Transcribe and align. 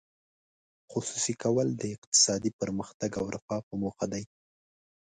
خصوصي 0.91 1.33
کول 1.43 1.67
د 1.81 1.83
اقتصادي 1.95 2.51
پرمختګ 2.61 3.11
او 3.19 3.25
رفاه 3.35 3.61
په 3.67 3.73
موخه 3.81 4.05
دي. 4.13 4.23